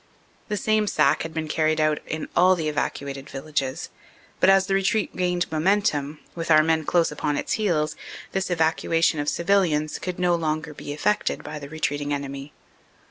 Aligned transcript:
The 0.47 0.57
same 0.57 0.87
sack 0.87 1.21
had 1.21 1.31
been 1.31 1.47
carried 1.47 1.79
out 1.79 1.99
in 2.07 2.27
all 2.35 2.55
the 2.55 2.67
evacuated 2.67 3.29
villages, 3.29 3.89
but 4.39 4.49
as 4.49 4.65
the 4.65 4.73
retreat 4.73 5.15
gained 5.15 5.45
momentum, 5.51 6.19
with 6.33 6.49
our 6.49 6.63
men 6.63 6.85
close 6.85 7.11
upon 7.11 7.37
its 7.37 7.53
heels, 7.53 7.95
this 8.31 8.49
evacuation 8.49 9.19
of 9.19 9.29
civilians 9.29 9.99
could 9.99 10.17
no 10.17 10.31
THE 10.35 10.37
ADVANCE 10.37 10.47
ON 10.47 10.61
DENAIN 10.61 10.63
337 10.63 10.63
longer 10.63 10.73
be 10.73 10.93
effected 10.93 11.43
by 11.43 11.59
the 11.59 11.69
retreating 11.69 12.11
enemy. 12.15 12.51